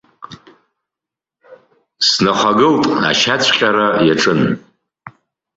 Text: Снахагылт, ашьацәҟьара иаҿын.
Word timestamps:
Снахагылт, 2.07 2.85
ашьацәҟьара 3.09 3.87
иаҿын. 4.07 4.41